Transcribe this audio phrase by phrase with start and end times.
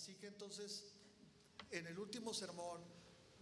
[0.00, 0.84] Así que entonces,
[1.70, 2.80] en el último sermón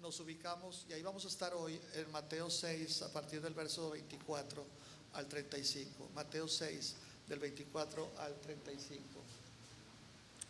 [0.01, 3.91] nos ubicamos, y ahí vamos a estar hoy, en Mateo 6, a partir del verso
[3.91, 4.65] 24
[5.13, 6.11] al 35.
[6.17, 6.95] Mateo 6,
[7.29, 9.01] del 24 al 35.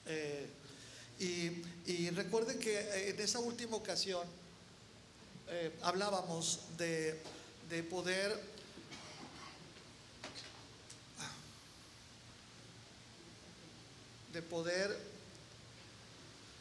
[0.07, 0.49] Eh,
[1.19, 4.27] y, recuerden que en esa última ocasión
[5.49, 7.21] eh, hablábamos de,
[7.69, 8.35] de poder
[14.33, 15.08] de poder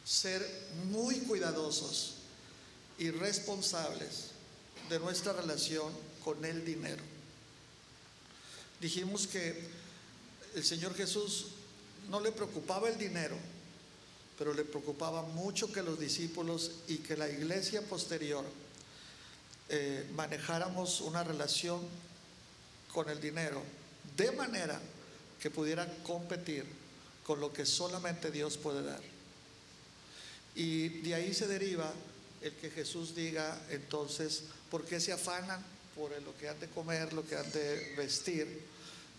[0.08, 0.42] ser
[0.86, 2.14] muy cuidadosos
[2.98, 4.30] y responsables
[4.88, 5.92] de nuestra relación
[6.24, 7.02] con el dinero.
[8.80, 9.68] Dijimos que
[10.54, 11.48] el Señor Jesús
[12.08, 13.36] no le preocupaba el dinero,
[14.38, 18.46] pero le preocupaba mucho que los discípulos y que la iglesia posterior
[19.68, 21.82] eh, manejáramos una relación
[22.94, 23.62] con el dinero
[24.16, 24.80] de manera
[25.38, 26.64] que pudiera competir
[27.26, 29.17] con lo que solamente Dios puede dar.
[30.54, 31.92] Y de ahí se deriva
[32.42, 35.64] el que Jesús diga entonces, ¿por qué se afanan
[35.94, 38.62] por lo que han de comer, lo que han de vestir?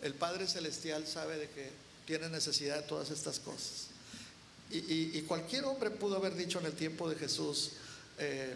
[0.01, 1.69] El Padre Celestial sabe de que
[2.05, 3.87] tiene necesidad de todas estas cosas.
[4.71, 7.71] Y, cualquier hombre pudo haber dicho en el tiempo de Jesús,
[8.19, 8.55] eh,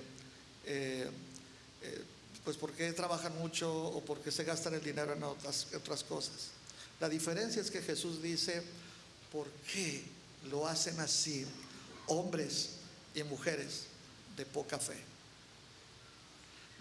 [0.66, 1.10] eh,
[1.82, 2.02] eh,
[2.44, 6.04] pues por qué trabajan mucho o por qué se gastan el dinero en otras, otras
[6.04, 6.50] cosas.
[7.00, 8.62] La diferencia es que Jesús dice,
[9.32, 10.04] ¿por qué
[10.52, 11.46] lo hacen así
[12.08, 12.78] hombres
[13.16, 13.84] y mujeres
[14.38, 14.98] de poca fe?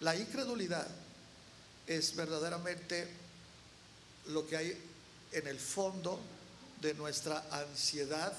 [0.01, 0.87] La incredulidad
[1.87, 3.09] es verdaderamente
[4.27, 4.83] lo que hay
[5.33, 6.20] en el fondo
[6.81, 8.33] de nuestra ansiedad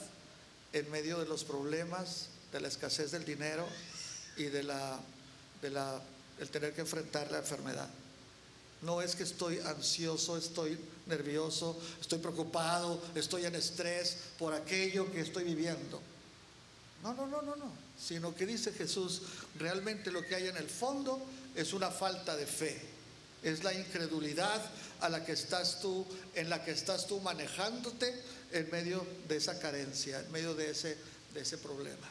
[0.74, 3.68] en medio de los problemas, de la escasez del dinero
[4.38, 5.00] y de la,
[5.62, 6.02] de la
[6.40, 7.88] el tener que enfrentar la enfermedad.
[8.82, 15.22] No es que estoy ansioso, estoy nervioso, estoy preocupado, estoy en estrés por aquello que
[15.22, 16.02] estoy viviendo.
[17.04, 17.72] No, no, no, no, no.
[18.00, 19.22] Sino que dice Jesús,
[19.60, 21.22] realmente lo que hay en el fondo
[21.56, 22.82] es una falta de fe.
[23.44, 24.62] Es la incredulidad
[25.02, 28.14] a la que estás tú, en la que estás tú manejándote
[28.54, 30.98] en medio de esa carencia, en medio de ese,
[31.34, 32.08] de ese problema.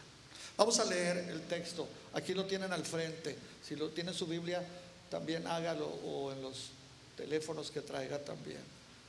[0.58, 1.88] Vamos a leer el texto.
[2.12, 3.36] Aquí lo tienen al frente.
[3.66, 4.62] Si lo tiene su Biblia,
[5.10, 6.70] también hágalo o en los
[7.16, 8.60] teléfonos que traiga también.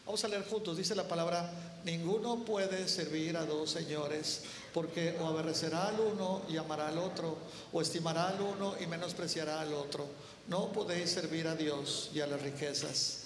[0.05, 0.77] Vamos a leer juntos.
[0.77, 1.49] Dice la palabra,
[1.85, 4.41] ninguno puede servir a dos señores,
[4.73, 7.37] porque o aborrecerá al uno y amará al otro,
[7.71, 10.05] o estimará al uno y menospreciará al otro.
[10.47, 13.19] No podéis servir a Dios y a las riquezas.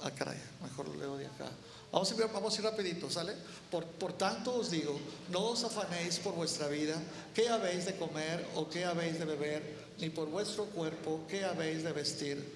[0.00, 1.50] Ah, caray, mejor lo leo de acá.
[1.92, 3.34] Vamos a ir, vamos a ir rapidito, ¿sale?
[3.70, 4.98] Por, por, tanto os digo,
[5.30, 7.00] no os afanéis por vuestra vida,
[7.34, 9.62] qué habéis de comer o qué habéis de beber,
[9.98, 12.55] ni por vuestro cuerpo, qué habéis de vestir.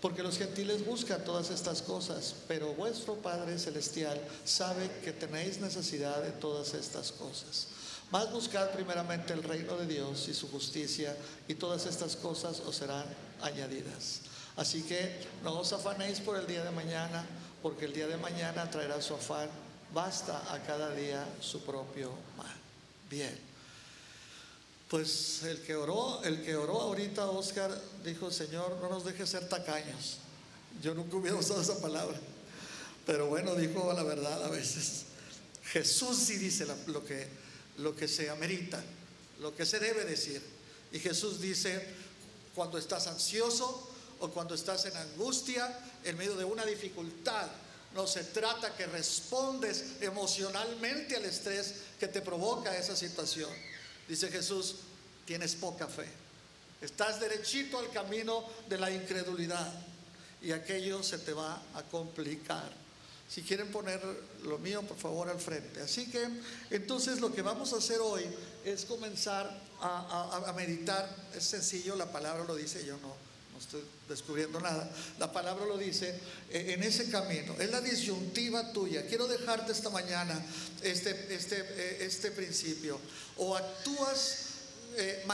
[0.00, 6.22] Porque los gentiles buscan todas estas cosas, pero vuestro Padre Celestial sabe que tenéis necesidad
[6.22, 7.68] de todas estas cosas.
[8.10, 11.16] Más buscad primeramente el reino de Dios y su justicia,
[11.48, 13.04] y todas estas cosas os serán
[13.42, 14.20] añadidas.
[14.56, 17.26] Así que no os afanéis por el día de mañana,
[17.62, 19.48] porque el día de mañana traerá su afán.
[19.92, 22.54] Basta a cada día su propio mal.
[23.10, 23.55] Bien.
[24.88, 29.48] Pues el que oró, el que oró ahorita, Oscar, dijo, Señor, no nos dejes ser
[29.48, 30.18] tacaños.
[30.80, 32.16] Yo nunca hubiera usado esa palabra.
[33.04, 35.06] Pero bueno, dijo la verdad a veces.
[35.64, 37.26] Jesús sí dice lo, que,
[37.78, 38.82] lo que se amerita,
[39.40, 40.40] lo que se debe decir.
[40.92, 41.84] Y Jesús dice,
[42.54, 43.90] cuando estás ansioso
[44.20, 47.48] o cuando estás en angustia, en medio de una dificultad,
[47.92, 53.50] no se trata que respondes emocionalmente al estrés que te provoca esa situación
[54.08, 54.76] Dice Jesús,
[55.24, 56.06] tienes poca fe.
[56.80, 59.72] Estás derechito al camino de la incredulidad
[60.42, 62.70] y aquello se te va a complicar.
[63.28, 64.00] Si quieren poner
[64.44, 65.80] lo mío, por favor, al frente.
[65.80, 66.28] Así que
[66.70, 68.22] entonces lo que vamos a hacer hoy
[68.64, 71.08] es comenzar a, meditar.
[71.34, 73.14] Es sencillo, la palabra lo dice, yo no,
[73.56, 76.10] no estoy descubriendo nada, la palabra lo dice,
[76.50, 79.06] eh, en ese camino, es la disyuntiva tuya.
[79.06, 80.38] Quiero dejarte esta mañana
[80.82, 83.00] este, este, eh, este principio.
[83.38, 84.48] O actúas,
[84.98, 85.24] eh,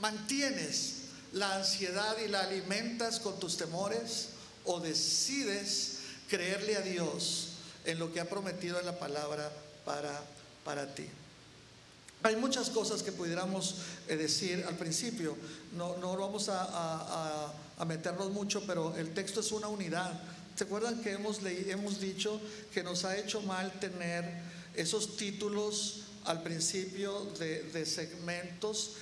[0.00, 0.94] mantienes
[1.34, 4.30] la ansiedad y la alimentas con tus temores,
[4.64, 5.98] o decides
[6.28, 7.50] creerle a Dios
[7.84, 9.52] en lo que ha prometido en la palabra
[9.84, 10.20] para,
[10.64, 11.06] para ti.
[12.24, 13.76] Hay muchas cosas que pudiéramos
[14.06, 15.36] eh, decir al principio,
[15.76, 17.52] no, no vamos a,
[17.86, 20.12] meternos mucho, pero el texto es una unidad.
[20.54, 22.40] ¿Se acuerdan que hemos, hemos dicho
[22.72, 24.24] que nos ha hecho mal tener
[24.76, 28.92] esos títulos al principio de, segmentos?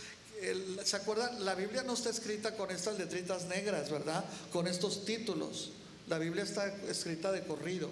[0.83, 1.45] ¿Se acuerdan?
[1.45, 4.25] La Biblia no está escrita con estas letritas negras, ¿verdad?
[4.51, 5.73] Con estos títulos.
[6.09, 7.91] La Biblia está escrita de corrido.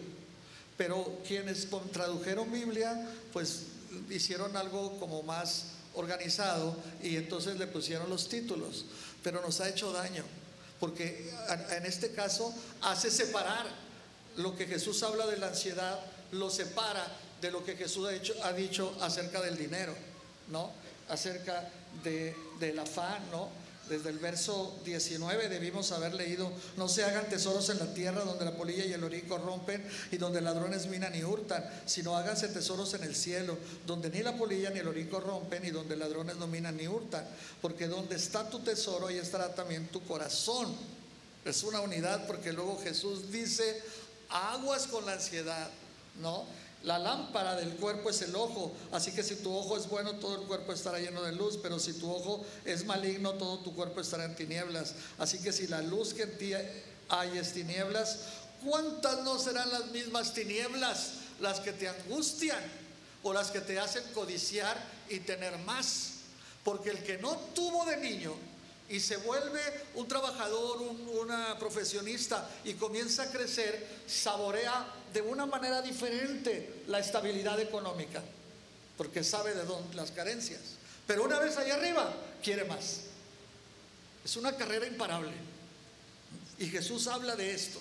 [0.79, 3.65] Pero quienes tradujeron Biblia, pues
[4.11, 5.65] hicieron algo como más
[5.95, 8.85] organizado y entonces le pusieron los títulos,
[9.23, 10.25] pero nos ha hecho daño,
[10.79, 11.33] porque
[11.71, 13.67] en este caso hace separar
[14.37, 15.99] lo que Jesús habla de la ansiedad,
[16.33, 17.07] lo separa
[17.41, 18.09] de lo que Jesús
[18.43, 19.95] ha, dicho, acerca del dinero,
[20.49, 20.71] ¿no?
[21.09, 21.69] Acerca
[22.05, 23.49] de, del afán, ¿no?
[23.89, 28.45] Desde el verso 19 debimos haber leído, no se hagan tesoros en la tierra donde
[28.45, 29.83] la polilla y el orín corrompen
[30.13, 33.57] y donde ladrones minan y hurtan, sino háganse tesoros en el cielo,
[33.87, 37.27] donde ni la polilla ni el orín corrompen y donde ladrones no minan ni hurtan,
[37.63, 40.75] porque donde está tu tesoro ahí estará también tu corazón.
[41.45, 43.83] Es una unidad porque luego Jesús dice,
[44.29, 45.71] aguas con la ansiedad,
[46.21, 46.45] ¿no?
[46.85, 50.41] La lámpara del cuerpo es el ojo, así que si tu ojo es bueno, todo
[50.41, 54.01] el cuerpo estará lleno de luz, pero si tu ojo es maligno, todo tu cuerpo
[54.01, 54.95] estará en tinieblas.
[55.19, 56.53] Así que si la luz que en ti
[57.09, 58.21] hay es tinieblas,
[58.65, 62.61] ¿cuántas no serán las mismas tinieblas las que te angustian
[63.25, 66.13] o las que te hacen codiciar y tener más?
[66.63, 68.35] Porque el que no tuvo de niño
[68.89, 69.61] y se vuelve
[69.97, 77.61] un trabajador, una profesionista y comienza a crecer, saborea de una manera diferente la estabilidad
[77.61, 78.23] económica,
[78.97, 80.61] porque sabe de dónde las carencias.
[81.07, 83.01] Pero una vez allá arriba, quiere más.
[84.25, 85.33] Es una carrera imparable.
[86.59, 87.81] Y Jesús habla de esto.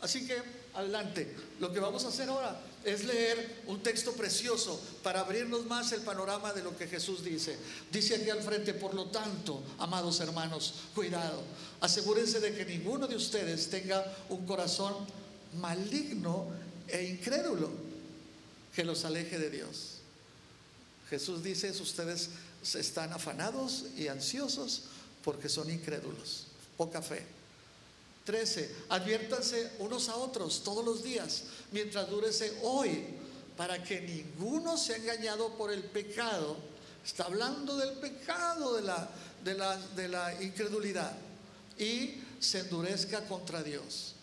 [0.00, 0.42] Así que
[0.74, 1.34] adelante.
[1.60, 6.02] Lo que vamos a hacer ahora es leer un texto precioso para abrirnos más el
[6.02, 7.56] panorama de lo que Jesús dice.
[7.90, 11.42] Dice aquí al frente, por lo tanto, amados hermanos, cuidado.
[11.80, 14.94] Asegúrense de que ninguno de ustedes tenga un corazón
[15.54, 16.48] maligno
[16.88, 17.70] e incrédulo
[18.74, 19.98] que los aleje de Dios.
[21.08, 22.30] Jesús dice, ustedes
[22.74, 24.82] están afanados y ansiosos
[25.22, 26.46] porque son incrédulos,
[26.76, 27.24] poca fe.
[28.24, 28.74] 13.
[28.88, 33.04] Adviértanse unos a otros todos los días mientras durese hoy
[33.56, 36.56] para que ninguno sea engañado por el pecado.
[37.04, 39.08] Está hablando del pecado de la,
[39.44, 41.12] de la, de la incredulidad
[41.78, 44.13] y se endurezca contra Dios.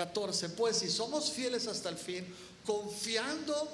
[0.00, 0.50] 14.
[0.50, 2.26] Pues si somos fieles hasta el fin,
[2.64, 3.68] confiando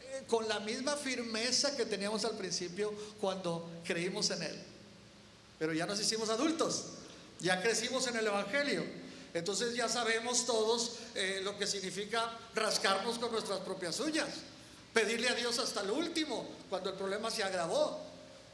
[0.00, 4.62] eh, con la misma firmeza que teníamos al principio cuando creímos en Él.
[5.58, 6.84] Pero ya nos hicimos adultos,
[7.40, 8.84] ya crecimos en el Evangelio.
[9.34, 14.28] Entonces ya sabemos todos eh, lo que significa rascarnos con nuestras propias uñas,
[14.92, 17.98] pedirle a Dios hasta el último, cuando el problema se agravó,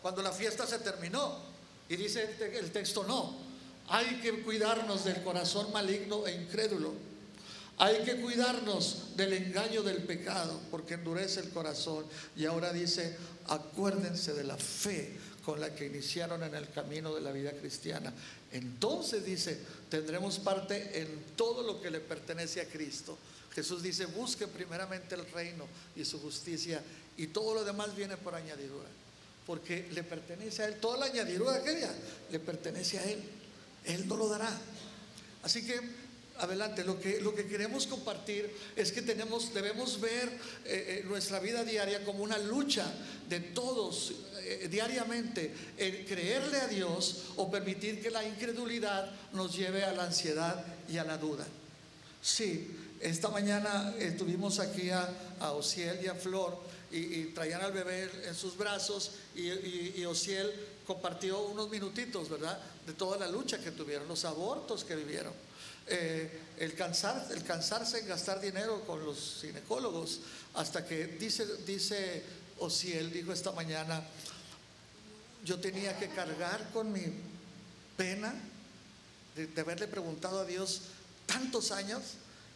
[0.01, 1.37] cuando la fiesta se terminó.
[1.91, 3.37] Y dice el texto, no,
[3.89, 7.08] hay que cuidarnos del corazón maligno e incrédulo
[7.79, 12.05] hay que cuidarnos del engaño del pecado porque endurece el corazón.
[12.37, 17.21] Y ahora dice, acuérdense de la fe con la que iniciaron en el camino de
[17.21, 18.13] la vida cristiana.
[18.53, 23.17] Entonces dice, tendremos parte en todo lo que le pertenece a Cristo.
[23.55, 26.83] Jesús dice, busque primeramente el reino y su justicia
[27.17, 28.89] y todo lo demás viene por añadidura.
[29.47, 30.81] Porque le pertenece a Él.
[30.81, 31.93] Toda la añadidura aquella
[32.31, 33.23] le pertenece a Él.
[33.85, 34.51] Él no lo dará.
[35.43, 36.08] Así que
[36.39, 36.85] adelante.
[36.85, 40.29] Lo que, lo que queremos compartir es que tenemos, debemos ver
[40.65, 42.87] eh, eh, nuestra vida diaria como una lucha
[43.29, 49.85] de todos eh, diariamente en creerle a Dios o permitir que la incredulidad nos lleve
[49.85, 51.47] a la ansiedad y a la duda.
[52.23, 55.09] Sí, esta mañana estuvimos aquí a,
[55.53, 56.59] Ociel y a Flor
[56.91, 60.53] y, traían al bebé en sus brazos y, y, y Ociel
[60.87, 62.59] compartió unos minutitos, ¿verdad?
[62.87, 65.48] De toda la lucha que tuvieron, los abortos que vivieron.
[65.91, 70.21] Eh, el, cansar, el cansarse en gastar dinero con los ginecólogos,
[70.55, 72.23] hasta que dice, dice
[72.59, 74.03] o si él dijo esta mañana,
[75.45, 77.05] yo tenía que cargar con mi
[77.97, 78.35] pena
[79.37, 80.83] de, de haberle preguntado a Dios
[81.27, 82.03] tantos años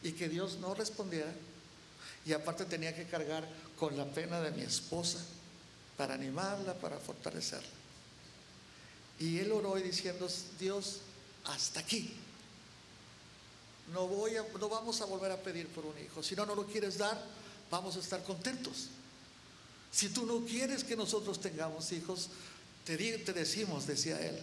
[0.02, 1.32] y que Dios no respondiera.
[2.26, 3.48] Y aparte tenía que cargar
[3.78, 5.18] con la pena de mi esposa
[5.96, 7.68] para animarla, para fortalecerla.
[9.18, 10.98] Y él oró y diciendo, Dios,
[11.44, 12.14] hasta aquí.
[13.92, 14.08] No,
[14.68, 16.22] vamos a volver a pedir por un hijo.
[16.22, 17.22] Si no, no lo quieres dar,
[17.70, 18.88] vamos a estar contentos.
[19.90, 22.30] Si tú no quieres que nosotros tengamos hijos,
[22.84, 24.38] te, te decimos, decía él,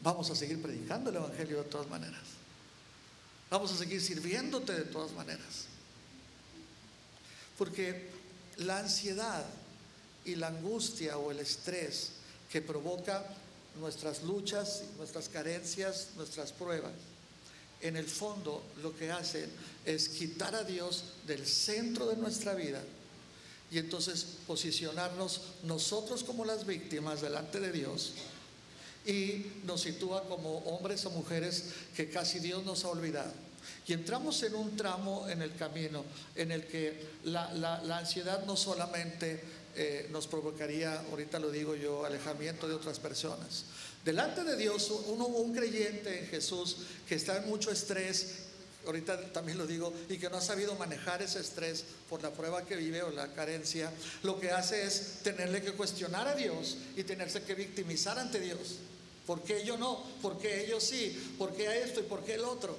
[0.00, 2.22] vamos a seguir predicando el Evangelio de todas maneras.
[3.50, 5.66] Vamos a seguir sirviéndote de todas maneras.
[7.58, 8.10] Porque
[8.58, 9.44] la ansiedad
[10.24, 12.10] y la angustia o el estrés
[12.52, 13.24] que provoca
[13.80, 16.92] nuestras luchas, nuestras carencias, nuestras pruebas,
[17.80, 19.50] en el fondo lo que hacen
[19.84, 22.82] es quitar a Dios del centro de nuestra vida
[23.70, 28.14] y entonces posicionarnos nosotros como las víctimas delante de Dios
[29.06, 33.32] y nos sitúa como hombres o mujeres que casi Dios nos ha olvidado.
[33.86, 39.42] Y entramos en un tramo en el camino en el que la, ansiedad no solamente
[39.76, 43.64] eh, nos provocaría, ahorita lo digo yo, alejamiento de otras personas.
[44.04, 46.78] Delante de Dios, uno, un creyente en Jesús
[47.08, 48.36] que está en mucho estrés,
[48.86, 52.64] ahorita también lo digo, y que no ha sabido manejar ese estrés por la prueba
[52.64, 53.92] que vive o la carencia,
[54.22, 58.76] lo que hace es tenerle que cuestionar a Dios y tenerse que victimizar ante Dios.
[59.26, 60.02] ¿Por qué yo no?
[60.22, 61.34] ¿Por qué ellos sí?
[61.36, 62.78] ¿Por qué esto y por qué el otro?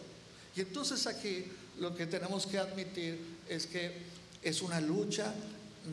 [0.55, 1.45] Y entonces aquí
[1.79, 3.93] lo que tenemos que admitir es que
[4.41, 5.33] es una lucha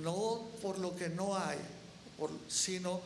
[0.03, 1.59] no por lo que no hay,
[2.49, 3.01] sino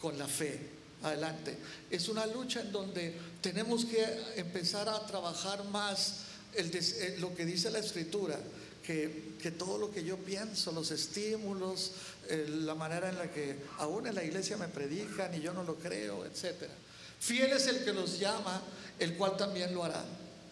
[0.00, 0.75] con la fe.
[1.06, 1.56] Adelante.
[1.90, 4.04] Es una lucha en donde tenemos que
[4.36, 8.38] empezar a trabajar más eh, lo que dice la escritura,
[8.82, 11.92] que, todo lo que yo pienso, los estímulos,
[12.28, 15.76] la manera en la que aún en la iglesia me predican y yo no lo
[15.76, 16.68] creo, etc.
[17.20, 18.62] Fiel es el que los llama,
[18.98, 20.04] el cual también lo hará.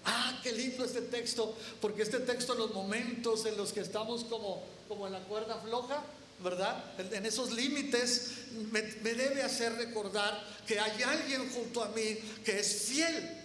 [0.05, 4.25] Ah, qué lindo este texto, porque este texto en los momentos en los que estamos
[4.25, 6.03] como, como en la cuerda floja,
[6.41, 6.85] ¿verdad?
[6.99, 8.31] En esos límites
[8.71, 13.45] me, debe hacer recordar que hay alguien junto a mí que es fiel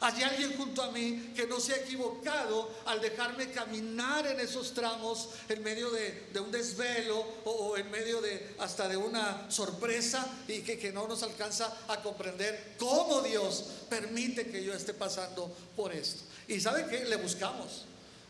[0.00, 4.72] hay alguien junto a mí que no se ha equivocado al dejarme caminar en esos
[4.72, 10.62] tramos en medio de, un desvelo o, en medio de hasta de una sorpresa y
[10.62, 15.92] que, que no nos alcanza a comprender cómo Dios permite que yo esté pasando por
[15.92, 16.22] esto.
[16.48, 17.04] Y ¿sabe qué?
[17.04, 17.84] Le buscamos.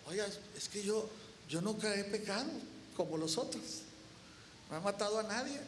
[0.08, 1.08] Oiga, es que yo,
[1.48, 2.50] yo nunca he pecado
[3.00, 3.62] como los otros.
[4.70, 5.58] No he matado a nadie.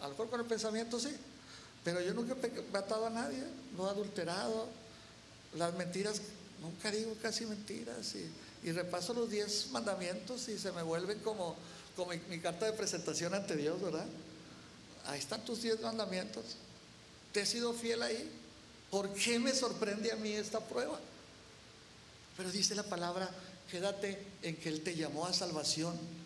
[0.00, 1.14] A lo mejor con el pensamiento sí.
[1.84, 3.44] Pero yo nunca he matado a nadie,
[3.76, 4.66] no he adulterado,
[5.54, 6.20] las mentiras,
[6.60, 11.54] nunca digo casi mentiras y, repaso los diez mandamientos y se me vuelven como,
[11.94, 14.06] como mi, carta de presentación ante Dios, ¿verdad?
[15.04, 16.44] Ahí están tus diez mandamientos.
[17.32, 18.30] ¿Te he sido fiel ahí?
[18.90, 20.98] ¿Por qué me sorprende a mí esta prueba?
[22.38, 23.30] Pero dice la palabra,
[23.70, 26.23] quédate en que Él te llamó a salvación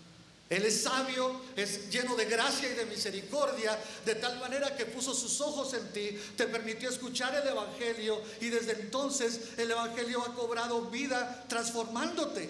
[0.50, 5.12] él es sabio, es lleno de gracia y de misericordia, de tal manera que puso
[5.12, 10.35] sus ojos en ti, te permitió escuchar el Evangelio y desde entonces el Evangelio ha
[10.35, 12.49] cobrado vida transformándote.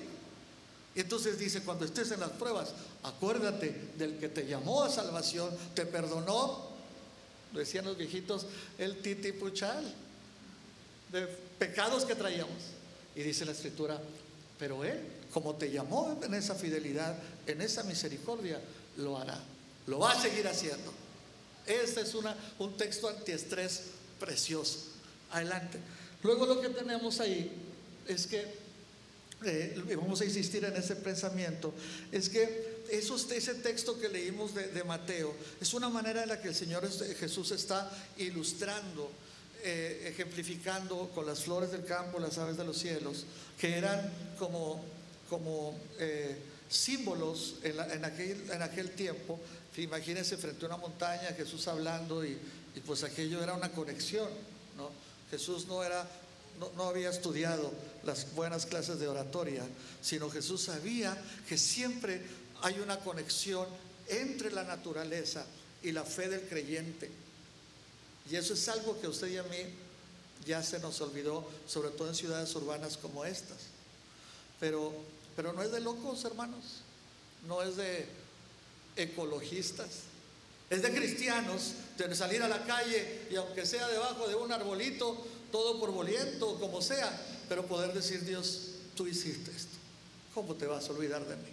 [0.95, 2.71] Y entonces dice, cuando estés en las pruebas,
[3.03, 6.69] acuérdate del que te llamó a salvación, te perdonó,
[7.53, 8.47] decían los viejitos,
[8.79, 9.93] el titipuchal,
[11.11, 11.27] de
[11.59, 12.59] pecados que traíamos.
[13.17, 14.01] Y dice la escritura,
[14.59, 17.17] pero Él como te llamó en esa fidelidad,
[17.47, 18.61] en esa misericordia,
[18.97, 19.39] lo hará.
[19.87, 20.93] Lo va a seguir haciendo.
[21.67, 23.83] Este es una, un texto antiestrés
[24.19, 24.79] precioso.
[25.31, 25.79] Adelante.
[26.23, 27.51] Luego lo que tenemos ahí
[28.07, 28.45] es que,
[29.45, 31.73] eh, vamos a insistir en ese pensamiento,
[32.11, 36.55] es que ese texto que leímos de, Mateo es una manera en la que el
[36.55, 39.11] Señor Jesús está ilustrando,
[39.63, 43.27] eh, ejemplificando con las flores del campo, las aves de los cielos,
[43.61, 44.85] que eran como
[45.29, 46.37] como eh,
[46.69, 49.39] símbolos en, aquel, en aquel tiempo.
[49.77, 52.39] Imagínense frente a una montaña, Jesús hablando y,
[52.87, 54.29] pues aquello era una conexión,
[54.77, 54.91] ¿no?
[55.31, 56.09] Jesús no era,
[56.59, 57.73] no, no, había estudiado
[58.05, 59.63] las buenas clases de oratoria,
[60.01, 61.17] sino Jesús sabía
[61.49, 62.23] que siempre
[62.63, 63.67] hay una conexión
[64.09, 65.45] entre la naturaleza
[65.83, 67.11] y la fe del creyente.
[68.31, 69.59] Y eso es algo que a usted y a mí
[70.47, 73.59] ya se nos olvidó, sobre todo en ciudades urbanas como estas.
[74.61, 74.93] Pero
[75.39, 76.83] pero no es de locos, hermanos.
[77.47, 78.07] No es de
[78.97, 79.87] ecologistas.
[80.69, 85.17] Es de cristianos, de salir a la calle y aunque sea debajo de un arbolito,
[85.53, 87.17] todo por boliento, como sea,
[87.49, 89.77] pero poder decir, Dios, tú hiciste esto.
[90.35, 91.53] ¿Cómo te vas a olvidar de mí?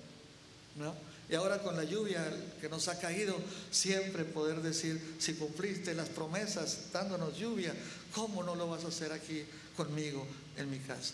[0.77, 0.96] ¿No?
[1.30, 2.25] Y ahora con la lluvia
[2.60, 3.36] que nos ha caído,
[3.70, 7.75] siempre poder decir, si cumpliste las promesas dándonos lluvia,
[8.15, 9.46] ¿cómo no lo vas a hacer aquí
[9.77, 10.25] conmigo
[10.58, 11.13] en mi casa?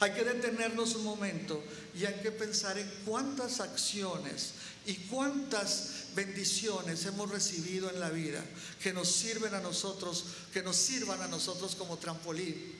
[0.00, 1.62] Hay que detenernos un momento
[1.94, 4.52] y hay que pensar en cuántas acciones
[4.86, 8.42] y cuántas bendiciones hemos recibido en la vida
[8.82, 12.74] que nos sirven a nosotros, que nos sirvan a nosotros como trampolín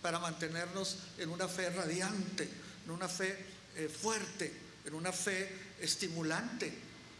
[0.00, 2.48] para mantenernos en una fe radiante,
[2.84, 3.36] en una fe
[3.74, 4.52] eh, fuerte,
[4.84, 6.72] en una fe estimulante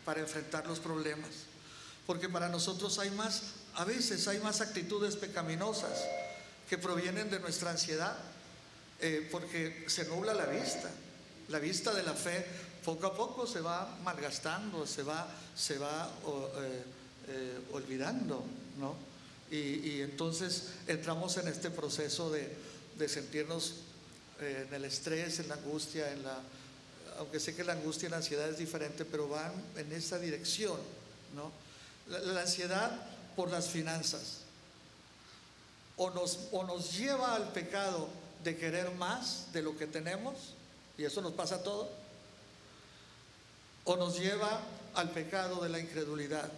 [0.05, 1.31] para enfrentar los problemas.
[2.07, 3.43] Porque para nosotros hay más,
[3.75, 6.05] a veces hay más actitudes pecaminosas
[6.69, 8.17] que provienen de nuestra ansiedad,
[9.07, 10.91] eh, porque se nubla la vista.
[11.51, 12.43] La vista de la fe
[12.83, 16.09] poco a poco se va malgastando, se va, se va
[16.59, 16.83] eh,
[17.29, 18.43] eh, olvidando,
[18.79, 18.95] ¿no?
[19.51, 22.49] Y, entonces entramos en este proceso de,
[23.07, 23.75] sentirnos
[24.41, 26.39] en el estrés, en la angustia, en la,
[27.19, 30.79] aunque sé que la angustia y la ansiedad es diferente, pero van en esa dirección,
[31.37, 31.53] ¿no?
[32.09, 32.91] la ansiedad
[33.37, 34.39] por las finanzas,
[35.99, 40.35] o nos, o nos lleva al pecado de querer más de lo que tenemos,
[40.97, 41.89] y eso nos pasa a todos,
[43.85, 44.61] o nos lleva
[44.95, 46.51] al pecado de la incredulidad,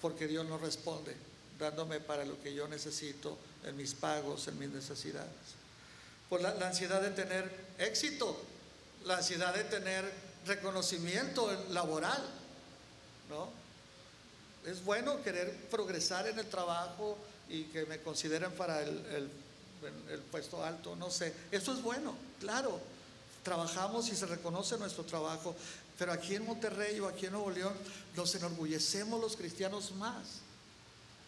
[0.00, 1.14] porque Dios no responde,
[1.58, 5.30] dándome para lo que yo necesito en mis pagos, en mis necesidades.
[6.28, 8.36] Por la, la ansiedad de tener éxito,
[9.04, 10.10] la ansiedad de tener
[10.46, 12.22] reconocimiento laboral,
[13.30, 13.48] ¿no?
[14.66, 19.30] Es bueno querer progresar en el trabajo, y que me consideren para el, el,
[20.30, 21.32] puesto alto, no sé.
[21.50, 22.80] Eso es bueno, claro.
[23.42, 25.54] Trabajamos y se reconoce nuestro trabajo,
[25.98, 27.74] pero aquí en Monterrey o aquí en Nuevo León
[28.16, 30.40] nos enorgullecemos los cristianos más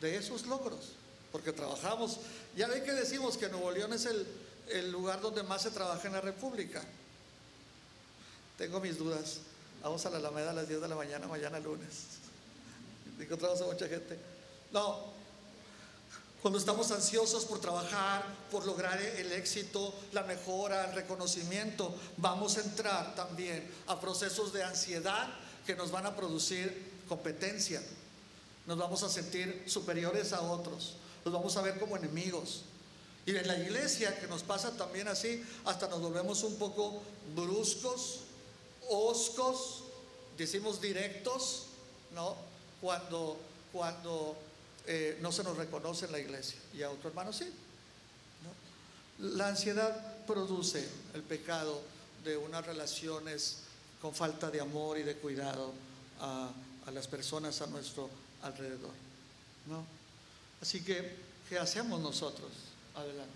[0.00, 0.92] de esos logros,
[1.30, 2.18] porque trabajamos.
[2.56, 4.26] Ya ve que decimos que Nuevo León es el,
[4.68, 6.82] el lugar donde más se trabaja en la República.
[8.56, 9.40] Tengo mis dudas.
[9.82, 12.16] Vamos a la Alameda a las 10 de la mañana, mañana lunes.
[13.20, 14.18] Encontramos a mucha gente.
[14.72, 15.12] No,
[16.42, 22.60] cuando estamos ansiosos por trabajar, por lograr el éxito, la mejora, el reconocimiento, vamos a
[22.60, 25.28] entrar también a procesos de ansiedad
[25.66, 27.82] que nos van a producir competencia.
[28.66, 32.62] Nos vamos a sentir superiores a otros, nos vamos a ver como enemigos.
[33.24, 37.02] Y en la iglesia, que nos pasa también así, hasta nos volvemos un poco
[37.34, 38.20] bruscos,
[38.88, 39.82] oscos,
[40.38, 41.64] decimos directos,
[42.14, 42.36] ¿no?
[42.80, 43.36] Cuando,
[43.72, 44.36] cuando
[44.86, 47.50] eh, no se nos reconoce en la iglesia y a otro hermano sí.
[49.18, 51.80] La ansiedad produce el pecado
[52.24, 53.58] de unas relaciones
[54.00, 55.72] con falta de amor y de cuidado
[56.20, 56.52] a,
[56.92, 58.08] las personas a nuestro
[58.42, 58.92] alrededor.
[59.66, 59.84] ¿no?
[60.60, 61.16] Así que,
[61.48, 62.50] ¿qué hacemos nosotros?
[62.94, 63.32] Adelante.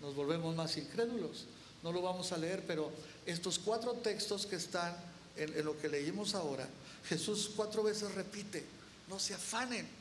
[0.00, 1.44] Nos volvemos más incrédulos.
[1.82, 2.90] No lo vamos a leer, pero
[3.26, 4.96] estos cuatro textos que están
[5.36, 6.68] en lo que leímos ahora,
[7.08, 8.64] Jesús cuatro veces repite,
[9.08, 9.97] no se afanen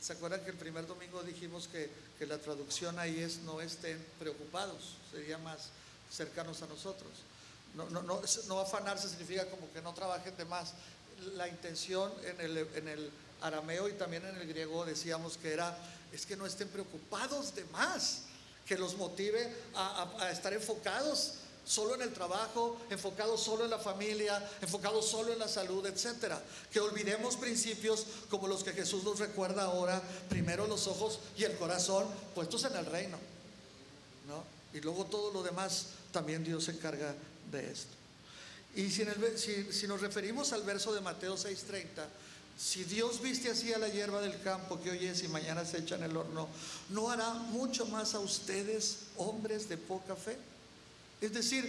[0.00, 1.90] ¿Se acuerdan que el primer domingo dijimos que,
[2.26, 5.68] la traducción ahí es no estén preocupados, sería más
[6.10, 7.10] cercanos a nosotros?
[7.74, 10.72] No, no, no, no afanarse significa como que no trabajen de más.
[11.34, 13.10] La intención en el, en el
[13.42, 15.76] arameo y también en el griego decíamos que era,
[16.12, 18.22] es que no estén preocupados de más,
[18.66, 21.34] que los motive a, a estar enfocados
[21.70, 26.42] solo en el trabajo, enfocado solo en la familia, enfocado solo en la salud, etcétera.
[26.72, 31.56] Que olvidemos principios como los que Jesús nos recuerda ahora, primero los ojos y el
[31.56, 33.18] corazón puestos en el reino.
[34.26, 34.42] ¿no?
[34.76, 37.14] Y luego todo lo demás, también Dios se encarga
[37.52, 37.94] de esto.
[38.74, 39.04] Y si,
[39.72, 42.04] si nos referimos al verso de Mateo 6:30,
[42.58, 45.78] si Dios viste así a la hierba del campo que hoy es y mañana se
[45.78, 46.48] echa en el horno,
[46.88, 50.36] ¿no hará mucho más a ustedes, hombres de poca fe?
[51.20, 51.68] Es decir,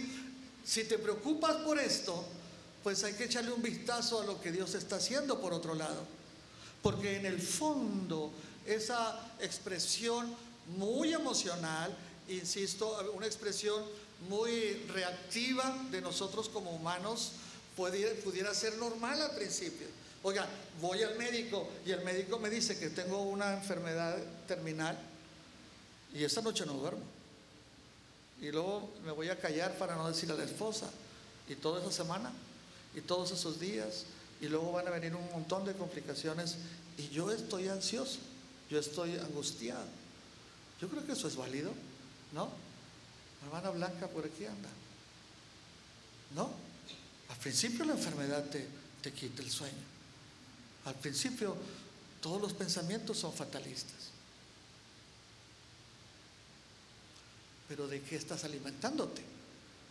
[0.64, 2.24] si te preocupas por esto,
[2.82, 6.04] pues hay que echarle un vistazo a lo que Dios está haciendo por otro lado.
[6.82, 8.32] Porque en el fondo,
[8.66, 10.34] esa expresión
[10.76, 11.94] muy emocional,
[12.28, 13.82] insisto, una expresión
[14.28, 17.32] muy reactiva de nosotros como humanos,
[17.76, 19.86] pudiera, ser normal al principio.
[20.22, 20.46] Oiga,
[20.80, 24.96] voy al médico y el médico me dice que tengo una enfermedad terminal
[26.14, 27.11] y esta noche no duermo
[28.42, 30.90] y luego me voy a callar para no decirle a la esposa.
[31.48, 32.32] Y toda esa semana,
[32.94, 34.04] y todos esos días,
[34.40, 36.56] y luego van a venir un montón de complicaciones
[36.98, 38.18] y yo estoy ansioso,
[38.68, 39.84] yo estoy angustiado.
[40.80, 41.72] Yo creo que eso es válido,
[42.32, 42.48] ¿no?
[43.44, 44.68] hermana Blanca por aquí anda.
[46.34, 46.50] ¿No?
[47.28, 48.66] Al principio la enfermedad te,
[49.02, 49.72] te quita el sueño.
[50.84, 51.56] Al principio
[52.20, 54.01] todos los pensamientos son fatalistas.
[57.72, 59.22] Pero ¿de qué estás alimentándote?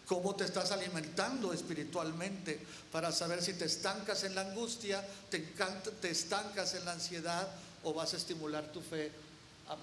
[0.05, 2.59] ¿Cómo te estás alimentando espiritualmente
[2.91, 5.47] para saber si te estancas en la angustia, te,
[6.03, 7.47] estancas en la ansiedad
[7.83, 9.09] o vas a estimular tu fe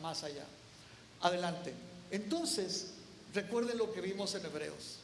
[0.00, 0.44] más allá?
[1.22, 1.74] Adelante.
[2.12, 2.92] Entonces,
[3.34, 5.00] Recuerden lo que vimos en Hebreos.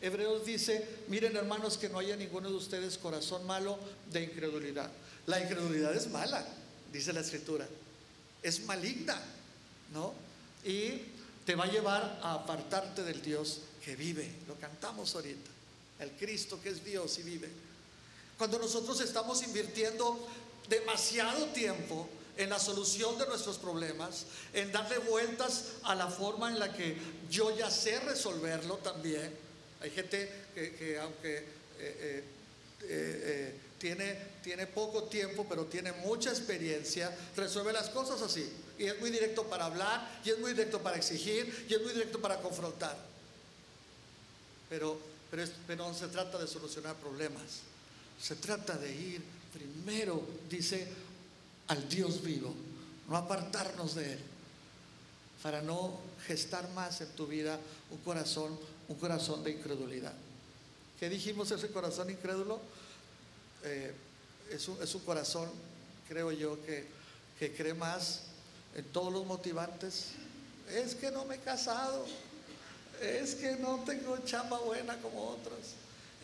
[0.00, 3.78] Hebreos dice, miren hermanos que no haya ninguno de ustedes corazón malo
[4.10, 4.90] de incredulidad.
[5.26, 6.44] La incredulidad es mala,
[6.92, 7.68] dice la escritura.
[8.42, 9.20] Es maligna,
[9.92, 10.12] ¿no?
[10.64, 11.02] Y
[11.48, 14.30] te va a llevar a apartarte del Dios que vive.
[14.46, 15.50] Lo cantamos ahorita.
[15.98, 17.48] El Cristo que es Dios y vive.
[18.36, 20.28] Cuando nosotros estamos invirtiendo
[20.68, 22.06] demasiado tiempo
[22.36, 26.98] en la solución de nuestros problemas, en darle vueltas a la forma en la que
[27.30, 29.34] yo ya sé resolverlo también.
[29.80, 31.44] Hay gente que, aunque eh,
[31.78, 32.24] eh,
[32.82, 38.52] eh, tiene, tiene poco tiempo, pero tiene mucha experiencia, resuelve las cosas así.
[38.78, 41.92] Y es muy directo para hablar, y es muy directo para exigir, y es muy
[41.92, 42.96] directo para confrontar.
[44.68, 44.98] Pero,
[45.30, 47.42] pero, no se trata de solucionar problemas,
[48.20, 50.86] se trata de ir primero, dice,
[51.66, 52.54] al Dios vivo,
[53.08, 54.20] no apartarnos de Él,
[55.42, 57.58] para no gestar más en tu vida
[57.90, 60.14] un corazón, un corazón de incredulidad.
[61.00, 62.60] ¿Qué dijimos ese corazón incrédulo?
[63.64, 63.92] Eh,
[64.50, 65.48] es, un, es, un, corazón,
[66.08, 66.86] creo yo, que,
[67.38, 68.27] que cree más
[68.74, 70.10] en todos los motivantes.
[70.70, 72.04] Es que no me he casado,
[73.00, 75.58] es que no tengo chamba buena como otros,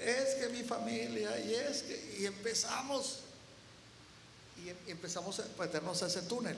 [0.01, 3.21] es que mi familia, y es que, y empezamos
[4.65, 6.57] y empezamos a meternos a ese túnel.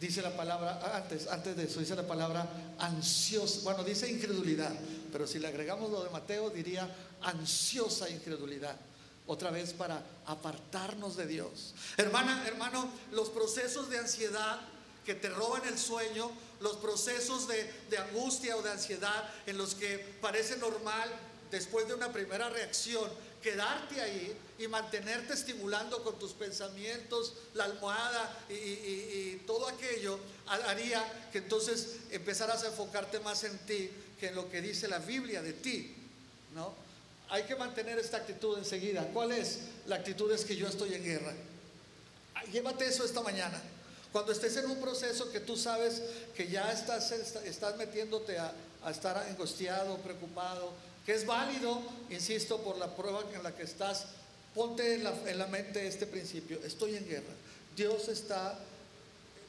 [0.00, 2.48] Dice la palabra, antes, antes de eso, dice la palabra
[2.78, 4.72] ansiosa, bueno, dice incredulidad,
[5.12, 6.88] pero si le agregamos lo de Mateo, diría
[7.22, 8.76] ansiosa incredulidad.
[9.26, 11.74] Otra vez para apartarnos de Dios.
[11.96, 14.60] Hermana, hermano, los procesos de ansiedad
[15.06, 16.30] que te roban el sueño,
[16.60, 21.10] los procesos de, de angustia o de ansiedad en los que parece normal
[21.50, 23.08] después de una primera reacción
[23.42, 31.38] quedarte ahí y mantenerte estimulando con tus pensamientos, la almohada y, todo aquello, haría que
[31.38, 35.52] entonces empezaras a enfocarte más en ti que en lo que dice la Biblia de
[35.52, 35.94] ti,
[36.54, 36.74] ¿no?
[37.32, 39.08] Hay que mantener esta actitud enseguida.
[39.10, 39.60] ¿Cuál es?
[39.86, 41.32] La actitud es que yo estoy en guerra.
[42.52, 43.58] Llévate eso esta mañana.
[44.12, 46.02] Cuando estés en un proceso que tú sabes
[46.36, 48.52] que ya estás, estás metiéndote a,
[48.90, 50.74] estar angustiado, preocupado,
[51.06, 54.08] que es válido, insisto, por la prueba en la que estás.
[54.54, 55.04] Ponte en
[55.38, 57.32] la, mente este principio, estoy en guerra.
[57.74, 58.58] Dios está,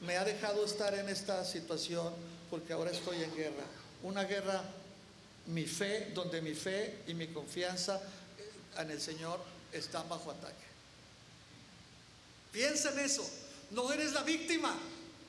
[0.00, 2.14] me ha dejado estar en esta situación
[2.48, 3.64] porque ahora estoy en guerra.
[4.02, 4.62] Una guerra,
[5.46, 8.00] mi fe, donde mi fe y mi confianza
[8.78, 9.40] en el Señor
[9.72, 10.64] están bajo ataque.
[12.52, 13.28] Piensa en eso.
[13.70, 14.74] No eres la víctima.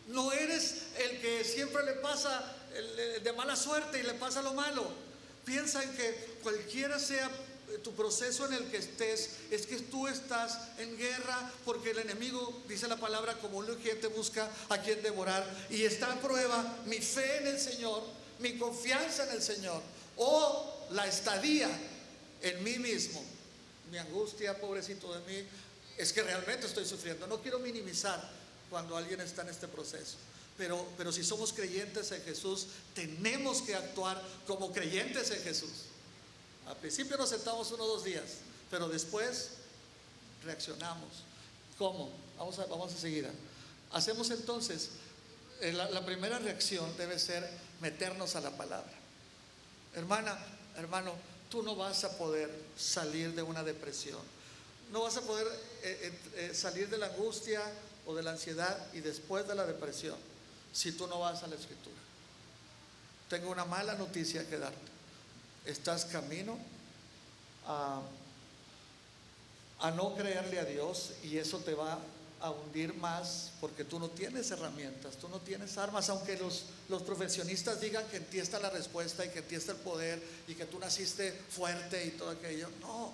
[0.08, 2.56] No eres el que siempre le pasa
[3.24, 4.86] de mala suerte y le pasa lo malo.
[5.44, 7.30] Piensa en que cualquiera sea
[7.84, 12.64] tu proceso en el que estés, es que tú estás en guerra porque el enemigo,
[12.68, 15.46] dice la palabra, como un te busca a quien devorar.
[15.72, 18.04] Y está a prueba mi fe en el Señor,
[18.40, 19.82] mi confianza en el Señor
[20.18, 21.70] o la estadía
[22.42, 23.24] en mí mismo.
[23.92, 25.48] Mi angustia, pobrecito de mí,
[25.98, 27.28] es que realmente estoy sufriendo.
[27.28, 28.22] No quiero minimizar
[28.70, 30.18] cuando alguien está en este proceso.
[30.58, 35.72] Pero, pero si somos creyentes en Jesús, tenemos que actuar como creyentes en Jesús.
[36.68, 38.24] Al principio nos sentamos uno o dos días,
[38.72, 39.50] pero después
[40.44, 41.24] reaccionamos.
[41.78, 42.12] ¿Cómo?
[42.38, 43.30] Vamos a, vamos a seguir.
[43.92, 44.90] Hacemos entonces,
[45.62, 47.48] eh, la, la primera reacción debe ser
[47.82, 49.05] meternos a la palabra.
[49.96, 50.38] Hermana,
[50.78, 51.14] hermano,
[51.50, 54.20] tú no vas a poder salir de una depresión.
[54.92, 55.48] No vas a poder
[55.84, 57.62] eh, eh, salir de la angustia
[58.06, 60.18] o de la ansiedad y después de la depresión
[60.74, 61.96] si tú no vas a la escritura.
[63.30, 64.92] Tengo una mala noticia que darte.
[65.66, 66.60] Estás camino
[67.66, 68.02] a,
[69.80, 71.98] a no creerle a Dios y eso te va
[72.42, 77.02] a hundir más porque tú no tienes herramientas, tú no tienes armas, aunque los, los
[77.04, 80.22] profesionistas digan que en ti está la respuesta y que en ti está el poder
[80.48, 82.70] y que tú naciste fuerte y todo aquello.
[82.82, 83.14] No,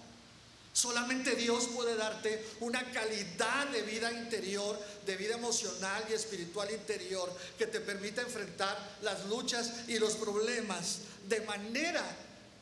[0.73, 7.31] Solamente Dios puede darte una calidad de vida interior, de vida emocional y espiritual interior
[7.57, 12.03] que te permita enfrentar las luchas y los problemas de manera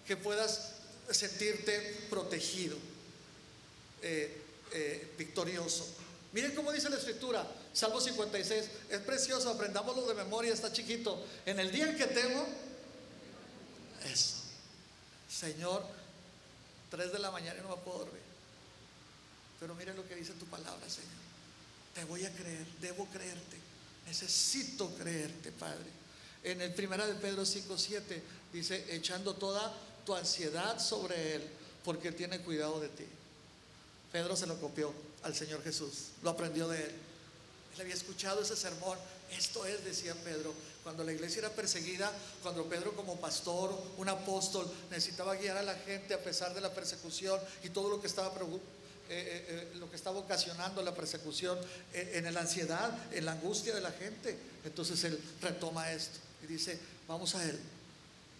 [0.07, 0.71] que puedas
[1.11, 2.77] sentirte protegido,
[4.01, 4.41] eh,
[4.73, 5.85] eh, victorioso.
[6.31, 11.25] Miren cómo dice la escritura, Salmo 56, es precioso, aprendámoslo de memoria, está chiquito.
[11.45, 12.45] En el día en que temo,
[14.05, 14.35] eso,
[15.27, 15.83] Señor,
[16.91, 18.21] 3 de la mañana y no me puedo dormir.
[19.59, 21.09] Pero mire lo que dice tu palabra, Señor.
[21.95, 23.57] Te voy a creer, debo creerte.
[24.05, 25.89] Necesito creerte, Padre.
[26.43, 29.73] En el primera de Pedro 5, 7 dice, echando toda
[30.05, 31.49] tu ansiedad sobre Él,
[31.83, 33.05] porque tiene cuidado de ti.
[34.11, 36.91] Pedro se lo copió al Señor Jesús, lo aprendió de Él.
[37.75, 38.97] Él había escuchado ese sermón
[39.37, 40.53] Esto es, decía Pedro,
[40.83, 45.75] cuando la iglesia era perseguida, cuando Pedro como pastor, un apóstol, necesitaba guiar a la
[45.75, 48.37] gente a pesar de la persecución y todo lo que estaba eh,
[49.09, 51.57] eh, eh, lo que estaba ocasionando la persecución
[51.93, 54.37] en la ansiedad, en la angustia de la gente.
[54.63, 57.59] Entonces él retoma esto y dice, vamos a él,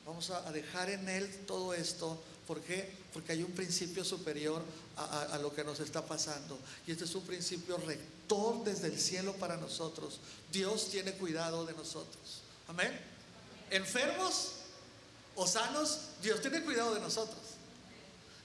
[0.06, 2.20] vamos a dejar en él todo esto.
[2.50, 2.92] ¿Por qué?
[3.14, 4.64] Porque hay un principio superior
[4.98, 6.58] a, lo que nos está pasando.
[6.88, 10.20] Y este es un principio rector desde el cielo para nosotros.
[10.52, 12.42] Dios tiene cuidado de nosotros.
[12.68, 13.00] Amén.
[13.70, 14.54] Enfermos
[15.36, 17.38] o sanos, Dios tiene cuidado de nosotros.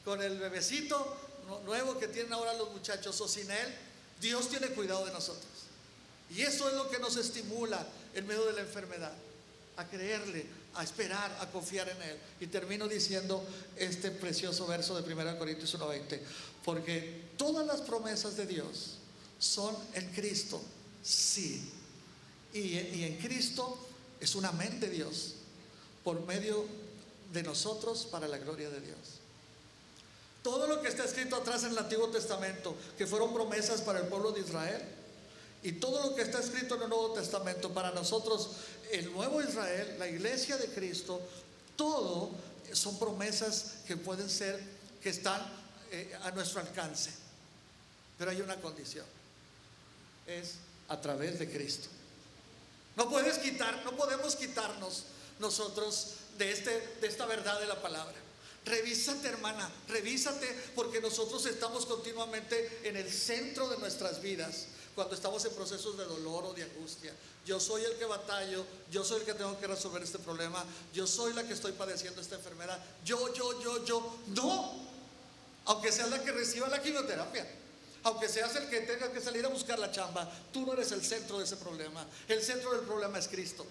[0.05, 1.17] Con el bebecito
[1.65, 3.75] nuevo que tienen ahora los muchachos o sin Él,
[4.21, 5.49] Dios tiene cuidado de nosotros.
[6.29, 9.15] Y eso es lo que nos estimula en medio de la enfermedad,
[9.79, 10.45] a creerle,
[10.77, 12.19] a esperar, a confiar en Él.
[12.41, 13.45] Y termino diciendo
[13.77, 16.21] este precioso verso de 1 Corintios 1:20,
[16.65, 18.97] porque todas las promesas de Dios
[19.39, 20.61] son en Cristo,
[21.03, 21.71] sí.
[22.53, 23.79] Y, y en Cristo
[24.21, 25.35] es un amén de Dios,
[26.03, 26.67] por medio
[27.33, 28.99] de nosotros para la gloria de Dios.
[30.43, 34.07] Todo lo que está escrito atrás en el Antiguo Testamento, que fueron promesas para el
[34.07, 34.83] pueblo de Israel,
[35.65, 38.51] y todo lo que está escrito en el Nuevo Testamento para nosotros,
[38.93, 41.21] el nuevo Israel, la iglesia de Cristo,
[41.75, 42.31] todo
[42.73, 44.63] son promesas que pueden ser,
[45.03, 45.41] que están
[45.91, 47.13] eh, a nuestro alcance.
[48.19, 49.07] Pero hay una condición,
[50.27, 50.57] es
[50.89, 51.89] a través de Cristo.
[52.97, 55.05] No puedes quitar, no podemos quitarnos
[55.41, 58.24] nosotros de, este, de esta verdad de la palabra.
[58.65, 65.45] Revísate, hermana, revísate porque nosotros estamos continuamente en el centro de nuestras vidas cuando estamos
[65.45, 67.13] en procesos de dolor o de angustia.
[67.45, 71.07] Yo soy el que batallo, yo soy el que tengo que resolver este problema, yo
[71.07, 72.83] soy la que estoy padeciendo esta enfermedad.
[73.05, 74.19] Yo, yo, yo, yo.
[74.29, 74.73] No,
[75.67, 77.47] aunque seas la que reciba la quimioterapia.
[78.05, 81.03] Aunque seas el que tenga que salir a buscar la chamba, tú no eres el
[81.03, 82.07] centro de ese problema.
[82.29, 83.67] El centro del problema es Cristo.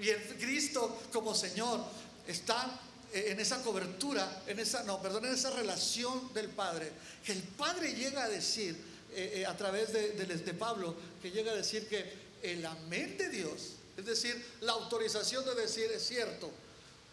[0.00, 1.80] Y Cristo como Señor
[2.26, 2.80] está
[3.12, 6.90] en esa cobertura, en esa, no, perdón, en esa relación del Padre,
[7.24, 8.74] que el Padre llega a decir,
[9.12, 12.10] eh, eh, a través de, de, Pablo, que llega a decir que
[12.42, 16.50] el amén de Dios, es decir, la autorización de decir es cierto,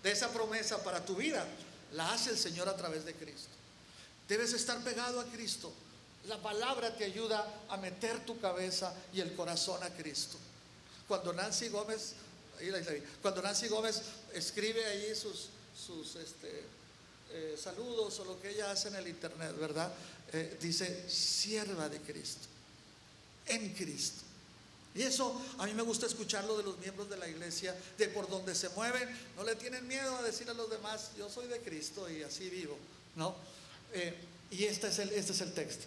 [0.01, 1.45] de esa promesa para tu vida,
[1.91, 3.49] la hace el Señor a través de Cristo.
[4.29, 5.73] Debes estar pegado a Cristo.
[6.27, 10.37] La palabra te ayuda a meter tu cabeza y el corazón a Cristo.
[11.07, 12.13] Cuando Nancy Gómez,
[13.21, 14.01] cuando Nancy Gómez
[14.33, 16.63] escribe ahí sus, sus este,
[17.31, 19.91] eh, saludos o lo que ella hace en el internet, ¿verdad?
[20.33, 22.47] Eh, dice, sierva de Cristo,
[23.47, 24.23] en Cristo.
[24.95, 28.29] Y eso a mí me gusta escucharlo de los miembros de la iglesia, de por
[28.29, 31.59] donde se mueven, no le tienen miedo a decir a los demás, yo soy de
[31.61, 32.77] Cristo y así vivo,
[33.15, 33.35] ¿no?
[33.93, 34.13] Eh,
[34.51, 35.85] y este es, el, este es el texto.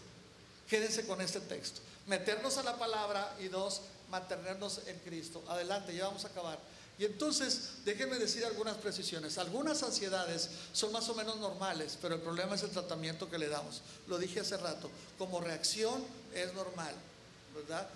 [0.69, 1.81] Quédense con este texto.
[2.07, 5.43] Meternos a la palabra y dos, mantenernos en Cristo.
[5.49, 6.59] Adelante, ya vamos a acabar.
[6.99, 9.39] Y entonces, déjenme decir algunas precisiones.
[9.39, 13.49] Algunas ansiedades son más o menos normales, pero el problema es el tratamiento que le
[13.49, 13.83] damos.
[14.07, 16.95] Lo dije hace rato, como reacción es normal,
[17.55, 17.89] ¿verdad?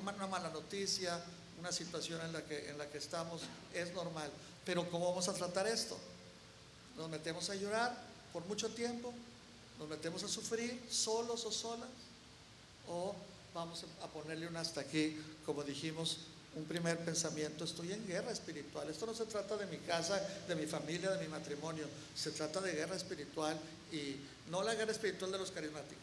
[0.00, 1.20] Una mala noticia,
[1.58, 3.42] una situación en la que, en la que estamos,
[3.74, 4.30] es normal.
[4.64, 5.98] Pero ¿cómo vamos a tratar esto?
[6.96, 7.96] Nos metemos a llorar
[8.32, 9.12] por mucho tiempo,
[9.78, 11.88] nos metemos a sufrir solos o solas,
[12.88, 13.14] o
[13.52, 16.18] vamos a ponerle un hasta aquí, como dijimos,
[16.56, 18.88] un primer pensamiento, estoy en guerra espiritual.
[18.88, 22.60] Esto no se trata de mi casa, de mi familia, de mi matrimonio, se trata
[22.62, 23.58] de guerra espiritual
[23.92, 24.16] y
[24.50, 26.02] no la guerra espiritual de los carismáticos.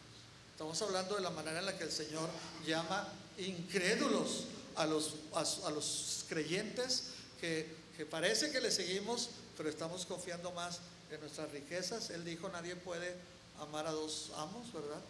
[0.52, 2.30] Estamos hablando de la manera en la que el Señor
[2.66, 3.08] llama
[3.40, 7.06] incrédulos a los, a, los creyentes
[7.42, 12.12] que, que parece que le seguimos, pero estamos confiando más en nuestras riquezas.
[12.12, 13.16] Él dijo, nadie puede
[13.60, 15.02] amar a dos amos, ¿verdad?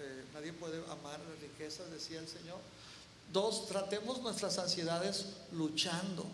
[0.00, 2.58] Eh, nadie puede amar riquezas, decía el Señor.
[3.32, 6.26] Dos, tratemos nuestras ansiedades luchando.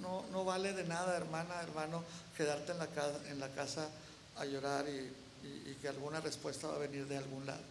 [0.00, 2.04] No, no, vale de nada, hermana, hermano,
[2.36, 3.88] quedarte en la, casa, en la casa
[4.36, 5.12] a llorar y,
[5.80, 7.62] que alguna respuesta va a venir de algún lado.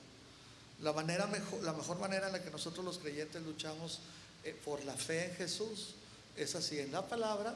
[0.81, 3.99] La, manera mejor, la mejor manera en la que nosotros los creyentes luchamos
[4.43, 5.95] eh, por la fe en Jesús
[6.35, 7.55] es así, en la palabra,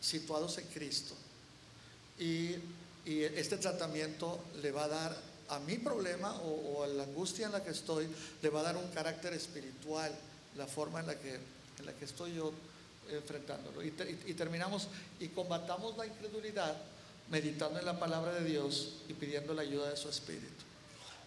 [0.00, 1.14] situados en Cristo.
[2.18, 2.56] Y,
[3.04, 7.52] y este tratamiento le va a dar a mi problema o, a la angustia en
[7.52, 8.08] la que estoy
[8.40, 10.10] le va a dar un carácter espiritual,
[10.56, 12.52] la forma en la que, en la que estoy yo
[13.10, 13.82] enfrentándolo.
[13.82, 13.90] Y,
[14.34, 14.88] terminamos
[15.20, 16.74] y combatamos la incredulidad
[17.30, 20.64] meditando en la palabra de Dios y pidiendo la ayuda de su Espíritu.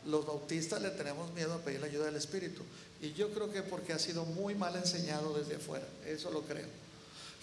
[0.08, 2.62] Los bautistas le tenemos miedo a pedir la ayuda del Espíritu.
[3.02, 5.86] Y yo creo que porque ha sido muy mal enseñado desde afuera.
[6.06, 6.85] Eso lo creo.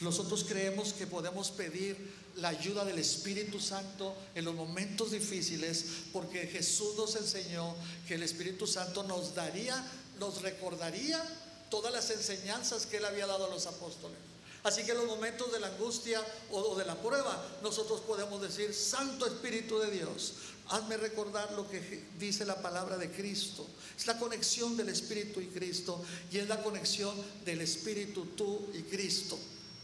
[0.03, 1.97] Nosotros creemos que podemos pedir
[2.37, 7.75] la ayuda del Espíritu Santo en los momentos difíciles porque Jesús nos enseñó
[8.09, 9.81] que el Espíritu Santo nos daría,
[10.19, 11.23] nos recordaría
[11.71, 14.19] todas las enseñanzas que él había dado a los apóstoles.
[14.65, 18.75] Así que en los momentos de la angustia o de la prueba, nosotros podemos decir,
[18.75, 20.35] Santo Espíritu de Dios,
[20.69, 23.67] hazme recordar lo que dice la palabra de Cristo.
[23.97, 28.83] Es la conexión del Espíritu y Cristo y es la conexión del Espíritu tú y
[28.83, 29.39] Cristo.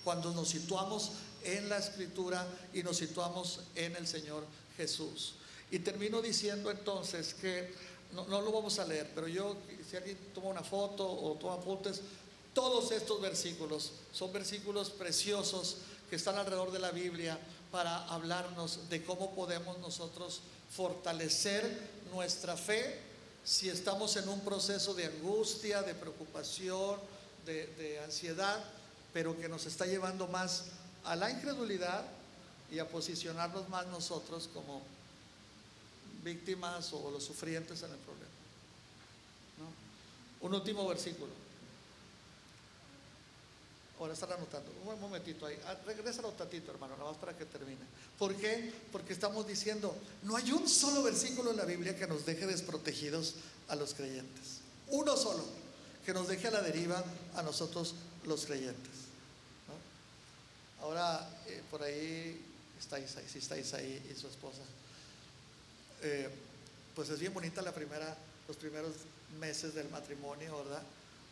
[0.08, 1.10] Cuando nos situamos
[1.44, 4.42] en la Escritura y nos situamos en el Señor
[4.74, 5.34] Jesús.
[5.70, 7.74] Y termino diciendo entonces que,
[8.12, 9.54] no, lo vamos a leer, pero yo,
[9.86, 12.00] si alguien toma una foto o toma apuntes,
[12.54, 15.76] todos estos versículos son versículos preciosos
[16.08, 17.38] que están alrededor de la Biblia
[17.70, 20.40] para hablarnos de cómo podemos nosotros
[20.74, 21.70] fortalecer
[22.14, 22.98] nuestra fe
[23.44, 26.98] si estamos en un proceso de angustia, de preocupación,
[27.44, 28.64] de, ansiedad,
[29.12, 30.66] pero que nos está llevando más
[31.04, 32.04] a la incredulidad
[32.70, 34.82] y a posicionarnos más nosotros como
[36.22, 38.28] víctimas o los sufrientes en el problema.
[40.40, 41.32] Un último versículo.
[43.98, 44.70] Ahora están anotando.
[44.86, 45.58] Un momentito ahí.
[45.66, 47.80] Ah, regrésalo tantito, hermano, nada más para que termine.
[48.16, 48.72] ¿Por qué?
[48.92, 49.92] Porque estamos diciendo,
[50.22, 53.34] no hay un solo versículo en la Biblia que nos deje desprotegidos
[53.66, 54.60] a los creyentes.
[54.88, 55.44] Uno solo,
[56.06, 57.02] que nos deje a la deriva
[57.34, 57.94] a nosotros
[58.28, 59.08] los creyentes.
[60.80, 62.40] Ahora, eh, por ahí
[62.78, 64.62] está Isaí, sí está Isaí y su esposa.
[66.02, 66.30] Eh,
[66.94, 68.92] pues es bien bonita la primera, los primeros
[69.40, 70.82] meses del matrimonio, ¿verdad?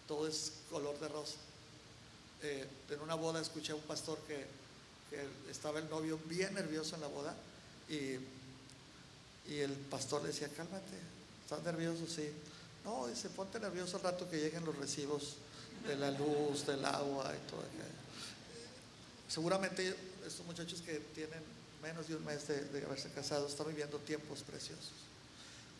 [0.08, 1.36] Todo es color de rosa.
[2.42, 4.66] Eh, en una boda escuché a un pastor que,
[5.48, 7.34] estaba el novio bien nervioso en la boda
[7.88, 8.16] y,
[9.50, 10.98] y el pastor decía, cálmate,
[11.44, 12.06] ¿estás nervioso?
[12.06, 12.28] Sí.
[12.84, 15.36] No, dice, ponte nervioso al rato que lleguen los recibos
[15.86, 17.84] de la luz, del agua y todo aquello.
[19.28, 19.94] Seguramente
[20.26, 21.40] estos muchachos que tienen
[21.82, 24.92] menos de un mes de, de haberse casado están viviendo tiempos preciosos.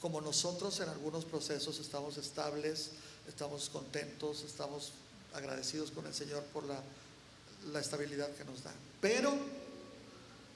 [0.01, 2.91] Como nosotros en algunos procesos estamos estables,
[3.29, 4.93] estamos contentos, estamos
[5.35, 6.81] agradecidos con el Señor por la,
[7.73, 8.73] la estabilidad que nos da.
[9.01, 9.37] Pero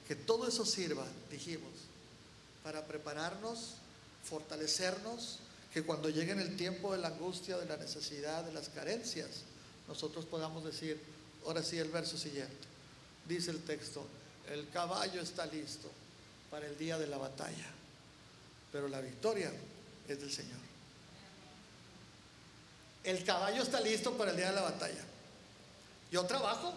[0.07, 1.71] que todo eso sirva, dijimos,
[2.63, 3.75] para prepararnos,
[4.23, 5.39] fortalecernos,
[5.73, 9.29] que cuando llegue el tiempo de la angustia, de la necesidad, de las carencias,
[9.87, 11.01] nosotros podamos decir,
[11.45, 12.67] ahora sí el verso siguiente,
[13.27, 14.05] dice el texto,
[14.51, 15.89] el caballo está listo
[16.49, 17.67] para el día de la batalla,
[18.71, 19.51] pero la victoria
[20.07, 20.59] es del Señor.
[23.03, 25.03] El caballo está listo para el día de la batalla.
[26.11, 26.73] Yo trabajo.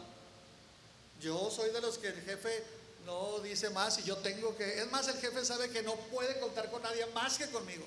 [1.21, 2.63] Yo soy de los que el jefe
[3.07, 4.81] no dice más y yo tengo que...
[4.81, 7.85] Es más, el jefe sabe que no puede contar con nadie más que conmigo.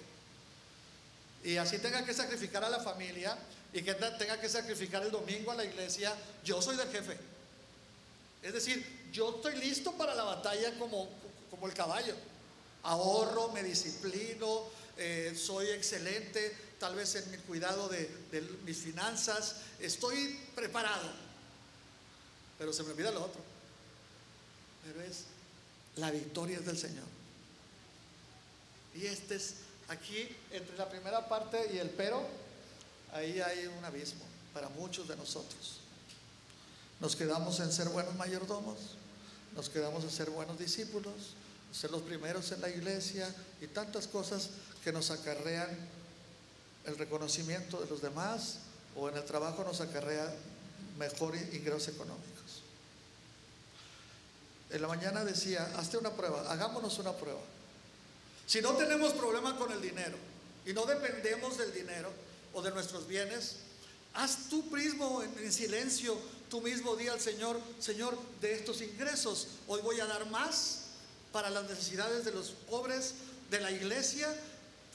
[1.44, 3.38] Y así tenga que sacrificar a la familia
[3.74, 7.18] y que tenga que sacrificar el domingo a la iglesia, yo soy del jefe.
[8.42, 11.10] Es decir, yo estoy listo para la batalla como,
[11.50, 12.16] como el caballo.
[12.84, 14.64] Ahorro, me disciplino,
[14.98, 18.10] eh, soy excelente, tal vez en mi cuidado de,
[18.66, 21.12] mis finanzas, estoy preparado,
[22.58, 23.42] pero se me olvida lo otro.
[24.86, 25.26] Pero es,
[25.98, 27.06] la victoria es del Señor.
[28.96, 29.56] Y este es,
[29.90, 32.26] aquí, entre la primera parte y el pero,
[33.14, 35.80] ahí hay un abismo para muchos de nosotros.
[37.00, 38.78] Nos quedamos en ser buenos mayordomos,
[39.56, 41.36] nos quedamos en ser buenos discípulos,
[41.72, 44.50] ser los primeros en la iglesia y tantas cosas
[44.84, 45.70] que nos acarrean
[46.86, 48.60] el reconocimiento de los demás
[48.96, 50.34] o en el trabajo nos acarrea
[50.98, 52.64] mejor ingresos económicos.
[54.70, 57.40] En la mañana decía, hazte una prueba, hagámonos una prueba.
[58.48, 60.16] Si no tenemos problema con el dinero
[60.66, 62.10] y no dependemos del dinero
[62.54, 63.58] o de nuestros bienes,
[64.14, 66.18] haz tu prismo en, silencio,
[66.50, 70.86] tú mismo di al Señor, Señor, de estos ingresos, hoy voy a dar más
[71.34, 73.16] para las necesidades de los pobres
[73.52, 74.34] de la iglesia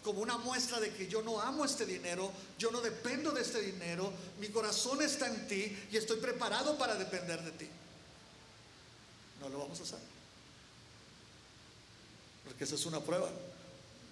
[0.03, 3.61] como una muestra de que yo no amo este dinero, yo no dependo de este
[3.61, 7.69] dinero, mi corazón está en ti y estoy preparado para depender de ti.
[9.41, 10.12] No lo vamos a hacer.
[12.45, 13.31] Porque esa es una prueba,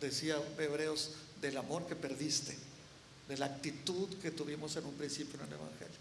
[0.00, 2.56] decía Hebreos, del amor que perdiste,
[3.28, 6.00] de la actitud que tuvimos en un principio en el Evangelio.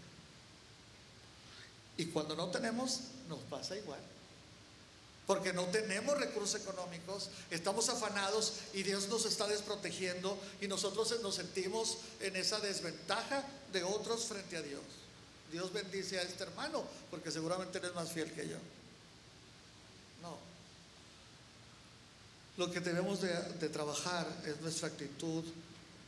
[1.96, 4.00] Y cuando no tenemos, nos pasa igual
[5.30, 11.36] porque no tenemos recursos económicos, estamos afanados y Dios nos está desprotegiendo y nosotros nos
[11.36, 14.82] sentimos en esa desventaja de otros frente a Dios.
[15.52, 16.82] Dios bendice a este hermano
[17.12, 18.56] porque seguramente él es más fiel que yo.
[20.20, 20.36] No.
[22.60, 25.42] Lo que tenemos de, de trabajar es nuestra actitud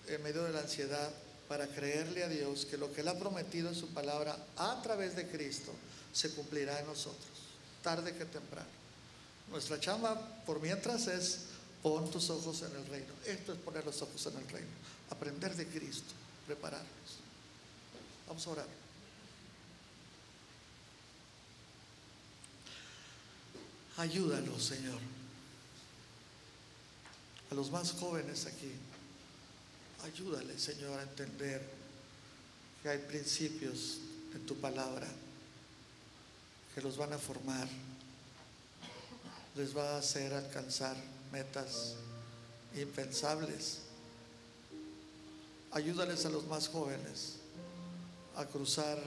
[0.07, 1.11] en medio de la ansiedad
[1.49, 5.17] para creerle a Dios que lo que Él ha prometido en su palabra a través
[5.17, 5.73] de Cristo
[6.13, 7.25] se cumplirá en nosotros,
[7.83, 8.69] tarde que temprano.
[9.51, 11.47] Nuestra chamba por mientras es
[11.83, 13.15] pon tus ojos en el reino.
[13.25, 14.69] Esto es poner los ojos en el reino.
[15.09, 16.13] Aprender de Cristo,
[16.47, 16.87] prepararnos.
[18.29, 18.69] Vamos a orar.
[23.97, 25.22] Ayúdanos, Señor.
[27.53, 28.73] A los más jóvenes aquí,
[30.05, 31.61] ayúdale, Señor, a entender
[32.83, 33.99] que hay principios
[34.35, 35.07] en tu palabra
[36.75, 37.69] que los van a formar,
[39.55, 40.97] les va a hacer alcanzar
[41.31, 41.97] metas
[42.75, 43.81] impensables.
[45.73, 47.35] Ayúdales a los más jóvenes
[48.35, 48.99] a cruzar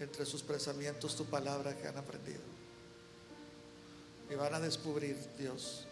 [0.00, 2.40] entre sus pensamientos tu palabra que han aprendido.
[4.30, 5.84] Y van a descubrir, Dios,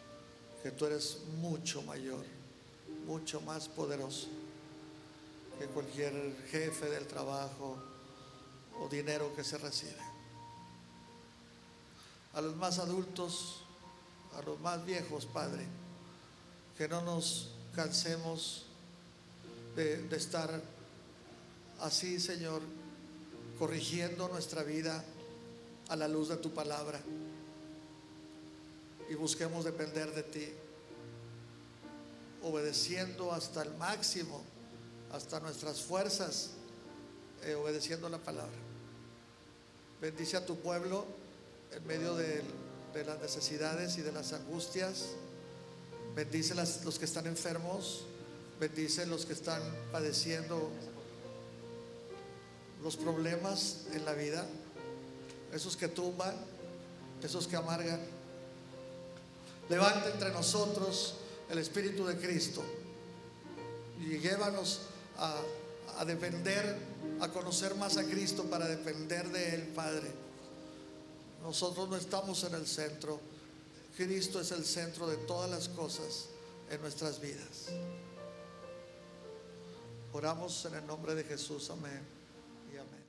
[0.65, 2.25] que tú eres mucho mayor,
[3.07, 4.29] mucho más poderoso
[5.59, 7.77] que cualquier jefe del trabajo
[8.81, 10.01] o dinero que se recibe.
[12.33, 13.61] A los más adultos,
[14.39, 15.67] a los más viejos, Padre,
[16.79, 18.65] que no nos cansemos
[19.77, 20.63] de, de estar
[21.83, 22.63] así, Señor,
[23.59, 25.05] corrigiendo nuestra vida
[25.91, 27.03] a la luz de tu palabra
[29.09, 30.49] y busquemos depender de ti,
[32.43, 34.43] obedeciendo hasta el máximo,
[35.13, 36.51] hasta nuestras fuerzas,
[37.43, 38.57] eh, obedeciendo la palabra.
[40.01, 41.07] Bendice a tu pueblo
[41.73, 42.43] en medio de,
[43.07, 45.07] las necesidades y de las angustias.
[46.15, 48.05] Bendice las, los que están enfermos.
[48.61, 50.71] Bendice los que están padeciendo
[52.83, 54.47] los problemas en la vida.
[55.53, 56.35] Esos que tumban,
[57.23, 58.01] esos que amargan.
[59.69, 61.15] Levanta entre nosotros
[61.51, 62.63] el Espíritu de Cristo
[64.01, 64.83] y llévanos
[65.17, 65.41] a,
[65.99, 66.05] a
[67.21, 70.11] a conocer más a Cristo para depender de Él, Padre.
[71.43, 73.21] Nosotros no estamos en el centro.
[73.97, 76.27] Cristo es el centro de todas las cosas
[76.71, 77.69] en nuestras vidas.
[80.13, 81.71] Oramos en el nombre de Jesús.
[81.71, 82.03] Amén
[82.73, 83.04] y amén.